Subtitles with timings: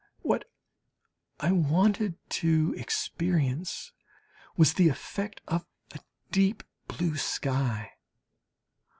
[0.23, 0.45] What
[1.39, 3.91] I wanted to experience
[4.57, 5.99] was the effect of a
[6.31, 7.91] deep blue sky.